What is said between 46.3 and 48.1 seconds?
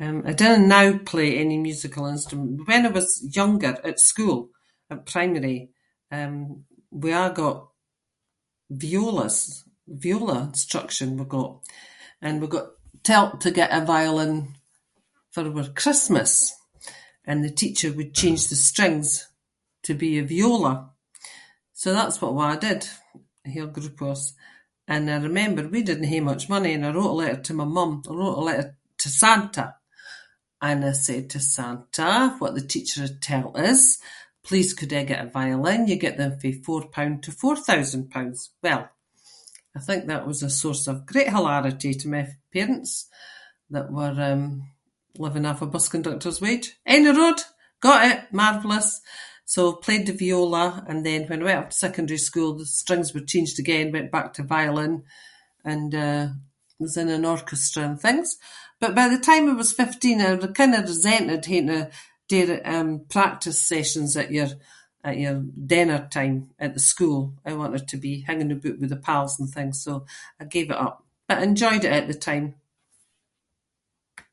wage. Anyroad, got